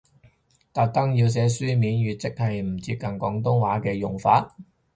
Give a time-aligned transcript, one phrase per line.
[0.73, 4.55] 特登要寫書面語，即係唔接近廣東話嘅用法？